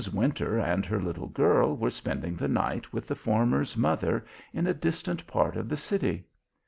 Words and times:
Winter 0.11 0.57
and 0.57 0.83
her 0.83 0.99
little 0.99 1.27
girl 1.27 1.75
were 1.77 1.91
spending 1.91 2.35
the 2.35 2.47
night 2.47 2.91
with 2.91 3.05
the 3.07 3.13
former's 3.13 3.77
mother 3.77 4.25
in 4.51 4.65
a 4.65 4.73
distant 4.73 5.27
part 5.27 5.55
of 5.55 5.69
the 5.69 5.77
city. 5.77 6.25